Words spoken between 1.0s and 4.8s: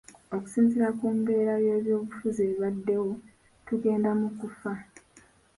mbeera y’ebyobufuzi ebaddewo tugenda mu kufa.